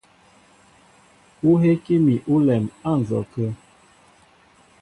[1.47, 3.47] Ó heki mi ólɛm á nzɔkə̂.